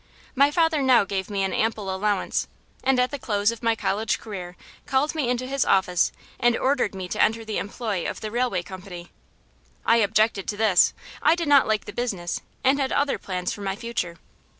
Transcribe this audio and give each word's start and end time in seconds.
My 0.33 0.49
father 0.49 0.81
now 0.81 1.03
gave 1.03 1.29
me 1.29 1.43
an 1.43 1.53
ample 1.53 1.93
allowance, 1.95 2.47
and 2.83 2.99
at 2.99 3.11
the 3.11 3.19
close 3.19 3.51
of 3.51 3.61
my 3.61 3.75
college 3.75 4.17
career 4.19 4.57
called 4.87 5.13
me 5.13 5.29
into 5.29 5.45
his 5.45 5.63
office 5.63 6.11
and 6.39 6.57
ordered 6.57 6.95
me 6.95 7.07
to 7.09 7.21
enter 7.21 7.45
the 7.45 7.59
employ 7.59 8.09
of 8.09 8.19
the 8.19 8.31
railway 8.31 8.63
company. 8.63 9.11
I 9.85 9.97
objected 9.97 10.47
to 10.47 10.57
this. 10.57 10.95
I 11.21 11.35
did 11.35 11.47
not 11.47 11.67
like 11.67 11.85
the 11.85 11.93
business 11.93 12.41
and 12.63 12.79
had 12.79 12.91
other 12.91 13.19
plans 13.19 13.53
for 13.53 13.61
my 13.61 13.75
future. 13.75 14.17